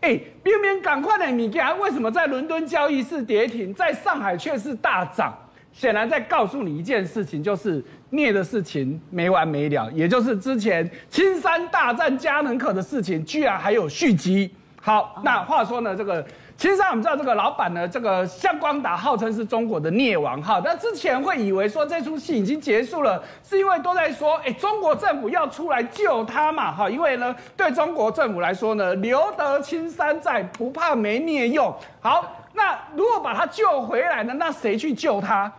[0.00, 5.32] 哎，明明赶快的米价为什么在伦敦交易是跌停，在上海却是大涨？
[5.72, 14.54] 显然在告诉你一件事情，就是镍的事情没完没了，也就是之前青山大战嘉能可的事情，居然还有续集。
[14.80, 16.24] 好，那话说呢，这个。
[16.56, 20.60] 其实我们知道这个老板呢，这个向光达号称是中国的镍王哈。
[20.64, 26.88] 那之前会以为说这出戏已经结束了，是因为都在说，哎，中国政府要出来救他嘛哈。
[26.88, 31.74] 因为呢，对中国政府来说呢，留得青山在，不怕没镍用。
[32.00, 35.52] 好，那如果把他救回来呢，那谁去救他？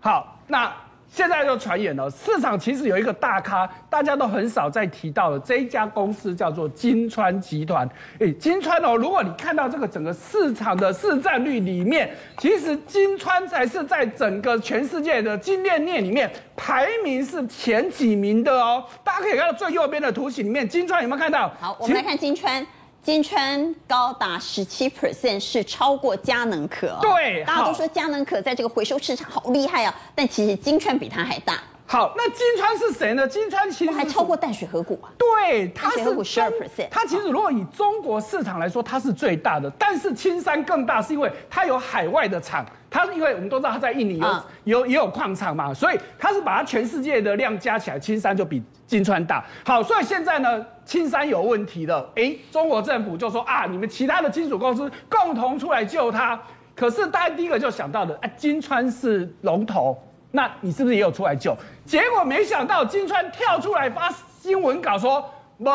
[0.00, 0.70] 好，那。
[1.16, 7.88] 现在就传言了，市场其实有一个大咖，大家都很少再提到的这一家公司叫做金川集团。
[8.20, 18.84] 哎，金川哦，如果你看到这个整个市场的市占率里面，其实金川才是在整个全世界的金链链里面排名是前几名的哦。
[19.02, 21.50] 大家可以看到最右边的图形里面，金川有没有看到？
[21.58, 22.66] 好，我们来看金川。
[23.06, 26.88] 金川高达十七 percent 是超过佳能可。
[26.88, 31.62] 哦，对，大家都说佳能可在这个回收市场好厉害啊，但其实金川比它还大。
[31.88, 33.26] 好，那金川是谁呢？
[33.28, 35.08] 金川其实还超过淡水河谷啊。
[35.16, 36.88] 对，它是十二 percent。
[36.90, 39.70] 它其实如果以中国市场来说，它是最大的。
[39.78, 42.66] 但是青山更大，是因为它有海外的厂。
[42.90, 49.44] 它是因为我们都知道它在印尼有、嗯、有也有矿场嘛，所以它是把它全世界的量加起来，青山就比金川大。
[49.64, 52.10] 好，所以现在呢，青山有问题了。
[52.16, 56.40] 哎，中国政府就说啊，你们其他的金属公司共同出来救它。
[56.74, 59.96] 可是大家第一个就想到的，啊，金川是龙头。
[60.36, 61.56] 那你是不是也有出来救？
[61.86, 65.24] 结果没想到金川跳出来发新闻稿说
[65.56, 65.72] ：“我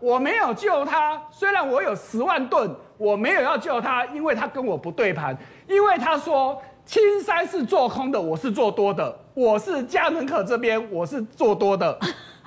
[0.00, 5.36] 我没有救他，虽然我有十万吨，我没有要救他，因为他跟我不对盘，
[5.68, 11.98] 因为他说青山是做空的，我是做多的，我是嘉能可这边我是做多的。”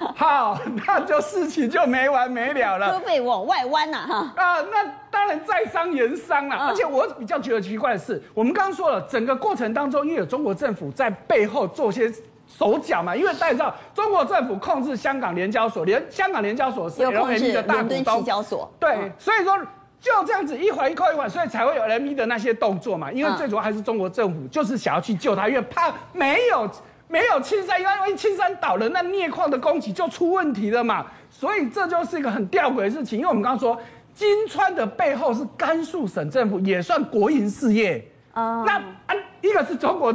[0.16, 3.00] 好，那就事情就没完没了了。
[3.00, 6.56] 胳膊往外弯呐，哈啊，那当然在商言商了。
[6.56, 12.12] 而且我比较觉得奇怪的是，我们刚刚说了，整个过程当中，因为有中国政府在背后做些
[12.48, 13.16] 手脚嘛。
[13.16, 18.20] 因为大家知道，中国政府控制香港联交所，连香港联交所是 LME 的大股东。
[18.20, 18.72] 期交所。
[18.80, 19.58] 对，所以说
[20.00, 23.12] 就这样子一环一扣一环，所以才会有 LME 的那些动作嘛。
[23.12, 26.68] 因为最主要还是中国政府就是想要去救他，因为怕没有。
[27.12, 31.06] 没有青山，因为万一青山倒了，那镍矿的供给就出问题了嘛。
[31.30, 33.19] 所以这就是一个很吊诡的事情。
[33.19, 33.78] 因为我们刚刚说，
[34.13, 38.10] 金川的背后是甘肃省政府，也算国营事业。
[38.34, 40.13] 啊，那啊，一个是中国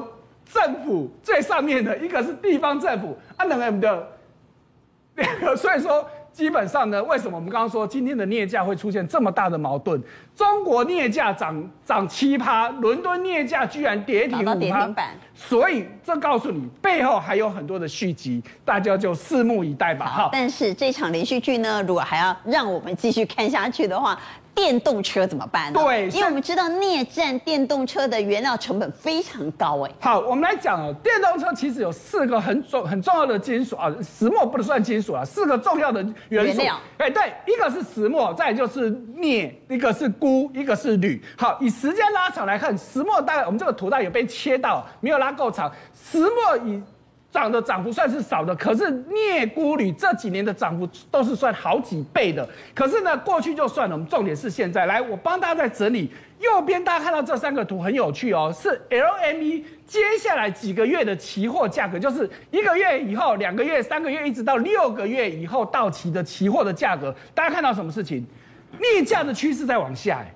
[0.50, 4.09] 政府最上面的，一个是地方政府，啊，两个的，
[5.16, 6.09] 两个，所以说。
[6.37, 9.99] 基本上呢，为什么我们刚刚说今天的镍价会出现这么大的矛盾？
[10.35, 14.87] 中国镍价涨涨七趴，伦敦镍价居然跌停五趴，
[15.35, 20.05] 所以这告诉你背后还有很多的续集，大家就拭目以待吧。
[20.05, 24.20] 哈，但是这场连续剧呢，如果还要让我们继续看下去的话，
[24.57, 25.79] 电动车怎么办呢？
[25.85, 29.90] 对因为我们知道镍占电动车的原料成本非常高哎。
[30.01, 36.62] 好，我们来讲哦，电动车其实有四个很重很重要的金属啊，石墨不能算金属啊，四个重要的元素。
[36.97, 41.23] 哎，对，一个是石墨，再就是镍，一个是钴，一个是铝。
[41.37, 45.71] 好，以时间拉长来看，石墨大概我们这个图带有被切到，没有拉够长。
[45.92, 46.83] 石墨以
[47.37, 52.49] 涨的涨幅算是少的，可是镍鈷铝这几年的涨幅都是算好几倍的。
[52.75, 54.87] 可是呢，过去就算了，我们重点是现在。
[54.87, 67.14] 来，我帮大家再整理，右边大家看到这三个图很有趣哦，是 LME 接下来几个月的期货价格，就是一个月以后、两个月、三个月，一直到六个月以后到期的期货的价格。
[67.35, 68.27] 大家看到什么事情？
[68.81, 70.33] 镍价的趋势在往下，哎，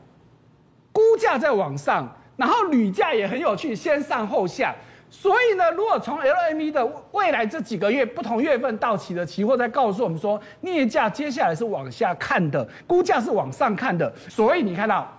[0.93, 4.75] 鈷价在往上，然后铝价也很有趣，先上后下。
[5.11, 14.11] 所以呢，如果从 LME 的未来这几个月不同月份到期的期货，在告诉我们说，镍价接下来是往下看的，估价是往上看的。
[14.29, 15.13] 所以你看到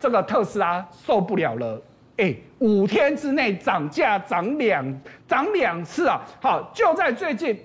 [0.00, 1.80] 这个特斯拉受不了了，
[2.16, 6.22] 哎，五天之内涨价涨两涨两次啊！
[6.40, 7.58] 好，就在最近，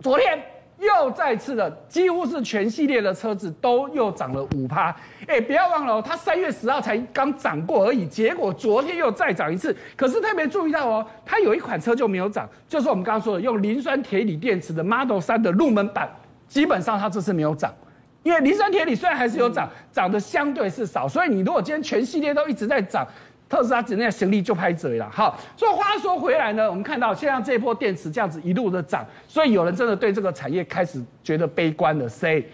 [0.00, 0.38] 昨天。
[0.78, 4.94] 又再次的，几乎是全系列的车子都又涨了五趴。
[5.26, 9.74] 哎，不要忘了哦，它三月十号才刚涨过而已，结果昨天又再涨一次。
[9.96, 16.08] 可是特别注意到哦，它有一款车就没有涨，就是我们刚刚说的用磷酸铁锂电池的 Model 3的入门版，
[16.46, 17.74] 基本上它这次没有涨，
[18.22, 21.08] 因为磷酸铁锂虽然还是有涨，涨的相对是少。
[21.08, 23.06] 所以你如果今天全系列都一直在涨。
[23.48, 25.38] 特斯拉只那行李就拍嘴了，好。
[25.56, 32.08] 所以话说回来呢，我们看到现在这一波电池这样子一路的涨，所以有人真的对这个产业开始觉得悲观了。
[32.08, 32.44] Say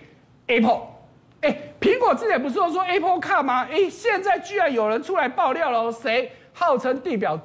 [0.48, 0.80] Apple，
[1.40, 3.66] 哎，苹果之前不是说说 Apple Car 吗？
[3.70, 7.40] 哎，现在居然有人出来爆料了，谁号称地表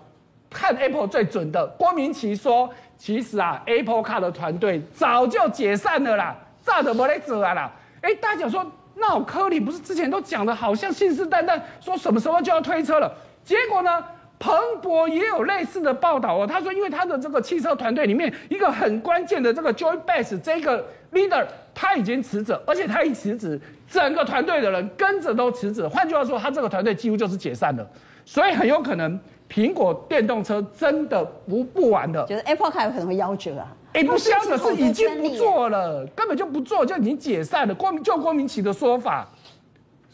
[0.49, 7.71] 看 Apple 最准的郭明錤说，其实啊，Apple Car 的团队早就解散了啦，炸的没得走啊啦。
[8.01, 13.09] 哎，大家说，那我科里不是之前都讲的好像信誓旦旦说什么时候就要推车了？
[13.47, 14.03] 结果呢？
[14.39, 16.45] 彭博也有类似的报道哦。
[16.45, 25.87] 他说，因为他的这个汽车团队里面一个很关键的这个 Joy Base 这个 leader 他已经辞职，而且他一辞职，整个团队的人跟着都辞职。
[25.87, 27.87] 换句话说，他这个团队几乎就是解散了。
[28.25, 32.23] 所以很有可能苹果电动车真的不不玩的。
[32.25, 33.73] 就是 Apple Car 有可能会夭折啊？
[33.93, 34.29] 哎，不是
[34.75, 37.73] 已经不做了，根本就不做，就已经解散了。
[37.73, 39.27] 郭明就郭明錤的说法。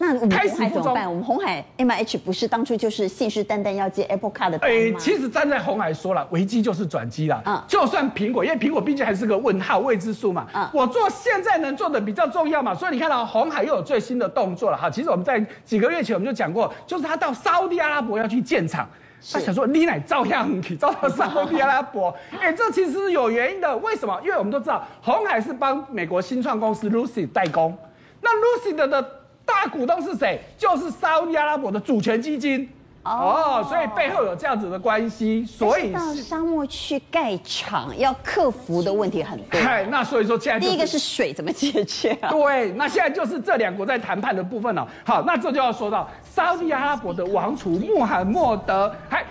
[0.04, 1.10] 那我们红海怎么办？
[1.10, 4.78] 我们红海 M H 不是当初就是信誓旦旦要接 Apple Car 的单吗？
[4.78, 7.42] 哎，其实站在红海说了，危机就是转机了。
[7.46, 10.46] 嗯，就算苹果，因为苹果毕竟还是个问号、未知数嘛。
[10.54, 12.76] 嗯，我做现在能做的比较重要嘛。
[12.76, 14.90] 所以你看到红海又有最新的动作了哈。
[14.90, 18.86] 其实我们在几个月前我们就讲过，就是他到沙乌地阿拉伯要去建厂，
[19.32, 22.14] 他想说你乃照样去照到沙乌地阿拉伯。
[22.42, 23.78] 哎，这其实是有原因的。
[23.78, 24.20] 为什么？
[24.22, 27.74] 因为我们都知道红海是帮美国新创公司 Lucid 代工，
[28.22, 29.23] 那 Lucy 的的。
[29.54, 30.42] 大股东是谁？
[30.58, 32.68] 就是沙乌地阿拉伯的主权基金
[33.04, 35.46] 哦，哦，所以背后有这样子的关系。
[35.46, 39.60] 所以到沙漠去盖厂要克服的问题很多。
[39.60, 42.30] 哎，那所以说现在、就是、第一个是水怎么解决啊？
[42.32, 44.88] 对，那现在就是这两国在谈判的部分了。
[45.06, 49.24] 好，那这就要说到沙乌地阿拉伯的王储穆罕默德，还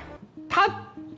[0.48, 0.68] 他。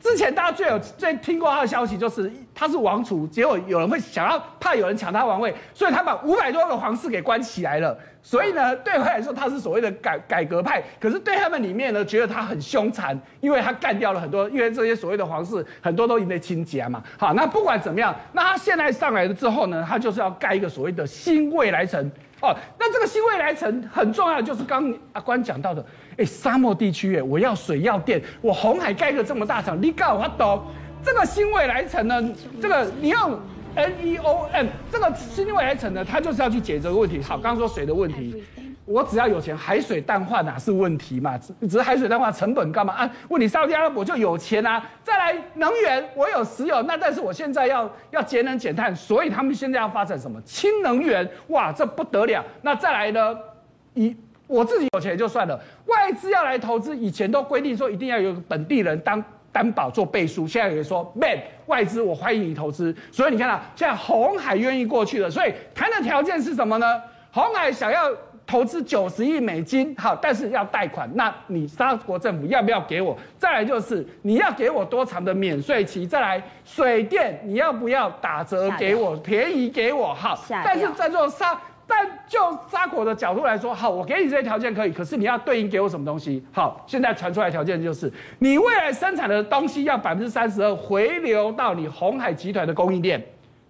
[0.01, 7.99] 之前大家最有最听过他的消息，就是他是王储，结果有人会想要怕有人抢他王位，所以他把五百多个皇室给关起来了。
[8.23, 17.03] 所以呢，对他来说他是所谓的改改革派，可是对他们里面呢，觉得他很凶残，因为他干掉了很多，因为这些所谓的皇室很多都因为亲家嘛。
[17.19, 22.11] 好，那不管怎么样，那他现在上来了之后呢，他就是要盖一个所谓的新未来城。
[22.41, 25.85] 哦，那这个新未来城很重要，就是刚阿关讲到的。
[26.17, 30.63] 哎，沙漠地区，哎，我要水要电，我红海盖个这么大厂，你告我懂？
[31.05, 32.23] 这个新未来城呢，
[32.61, 33.39] 这个你用
[33.75, 37.21] N E O N 这个新未来城呢，它就是要去解决这个问题。
[37.23, 38.43] 好，刚刚说水的问题，
[38.87, 41.37] 我只要有钱，海水淡化哪是问题嘛？
[41.37, 43.11] 只只是海水淡化成本干嘛啊？
[43.29, 51.29] 问题沙特阿拉伯就有钱啊，再来能源，我有石油，那但是我现在要要节能减碳，所以他们现在要发展什么氢能源？
[51.49, 52.45] 哇，这不得了！
[52.63, 53.37] 那再来呢？
[53.95, 59.23] 以我自己有钱就算了，外资要来投资，以前都规定说一定要有本地人当
[59.55, 67.01] 担保做背书，现在有人说，man，外资我欢迎你投资，所以你看啊，现在红海愿意过去了，所以谈的条件是什么呢？
[67.31, 68.11] 红海想要
[68.45, 73.17] 投资九十亿美金，好，但是要贷款，那你沙国政府要不要给我？
[73.37, 76.05] 再来就是你要给我多长的免税期？
[76.05, 80.13] 再来水电你要不要打折给我，便宜给我？
[80.13, 81.57] 好，但是在做沙。
[81.87, 82.39] 但就
[82.71, 86.45] 扎果的角度来说，好，我给你这些条件可以，可是你要对应给我什么东西？
[86.53, 93.23] 好，现在传出来条件就是，你未来生产的东西要百分之三十二回流到你红海集团的供应链，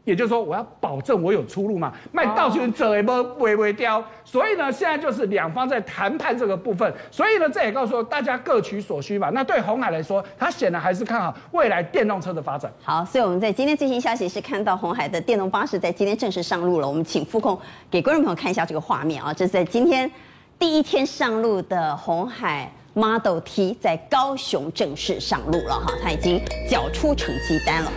[0.05, 9.31] 也就是说，我要保证我有出路嘛，卖到选者也不微微雕，所以呢，现在就是两方在谈判这个部分，所以呢，这也告诉大家各取所需嘛。
[9.31, 12.71] 那对红海来说，他显然还是看好未来电动车的发展。
[12.83, 16.87] 好，所以我们在今天最新消息是看到红海的电动巴士在今天正式上路了。
[16.89, 17.59] 我们请副控
[17.91, 20.11] 给观众朋友看一下这个画面啊，这是在今天
[20.59, 22.71] 第一天上路的红海。
[22.97, 26.41] Model T 在高雄正式上路了哈，它已经
[26.71, 27.91] 缴出成绩单了。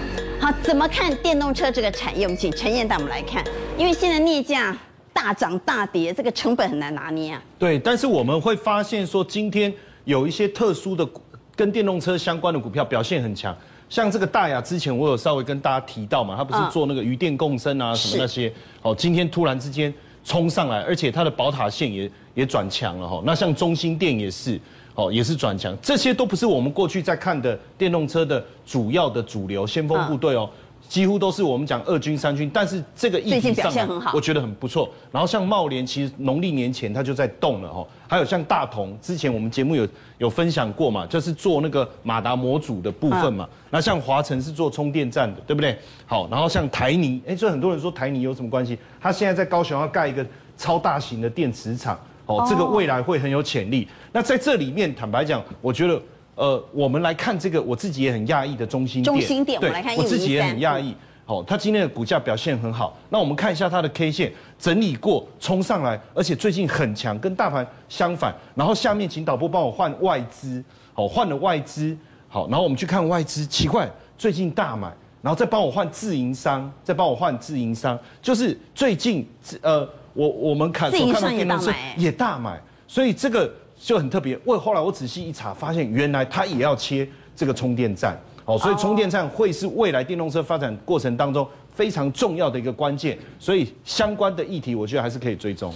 [0.47, 2.23] 好，怎么看电动车这个产业？
[2.23, 3.43] 我们请陈燕带我们来看，
[3.77, 4.73] 因为现在镍价
[5.11, 7.43] 大涨大跌，这个成本很难拿捏啊。
[7.59, 9.73] 对，但是我们会发现说，今天
[10.05, 11.05] 有一些特殊的
[11.53, 13.53] 跟电动车相关的股票表现很强，
[13.89, 18.49] 像这个大亚，之前我有稍微跟大家提到嘛，它不是做那个渔电共生啊什么那些，
[18.81, 19.93] 哦，今天突然之间
[20.23, 23.21] 冲上来，而且它的宝塔线也也转强了哈。
[23.25, 24.57] 那像中兴电也是。
[24.97, 30.49] 哦，也是转强，这些都不是我们过去在看的电动车的主要的主流先锋部队哦，
[30.89, 33.71] 几乎都是我们讲二军三军，但是这个议题上，
[34.11, 34.89] 我觉得很不错。
[35.11, 39.87] 然后像茂联，其实农历年前它就在动了哦，还有像大同，之前我们节目有
[40.17, 43.47] 有分享过嘛，就是做那个马达模组的部分嘛。
[43.69, 45.77] 那像华晨是做充电站的，对不对？
[46.07, 48.79] 好，然后像台泥，哎，所以很多人说台泥有什么关系？
[48.99, 50.25] 他现在在高雄要盖一个
[50.57, 51.99] 超大型的电池厂。
[52.27, 53.87] 哦，这个未来会很有潜力。
[54.11, 56.01] 那在这里面，坦白讲，我觉得，
[56.35, 59.15] 呃，我们来看这个，我自己也很讶异的中心点。
[59.15, 60.93] 中兴电，我来看，我自己也很讶异。
[61.25, 62.97] 哦，它今天的股价表现很好。
[63.09, 68.33] 那我们看一下它的 K 线整理过，冲上来，而且最近很强，跟大盘相反。
[68.55, 70.63] 然后下面请导播帮我换外资，
[70.93, 71.97] 好，换了外资，
[72.27, 79.25] 好，然后我们去看外资，奇怪，最近大买，然后再帮我换自营商，再帮我换自营商，就是最近，
[79.61, 79.87] 呃。
[80.17, 84.35] 我我们看所看到电动车也大买，所以这个就很特别。
[84.45, 93.15] 为后来我仔细一查，发现原来它也要切这个充电站，哦，所以充电站会是未来电动车发展过程当中非常重要的一个关键。
[93.37, 95.71] 所以相关的议题，我觉得还是可以追踪。